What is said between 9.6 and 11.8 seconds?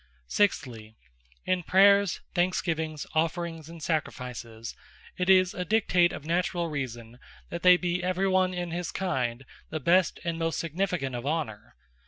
the best, and most significant of Honour.